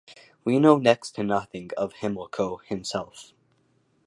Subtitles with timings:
[0.43, 3.33] We know next to nothing of Himilco himself.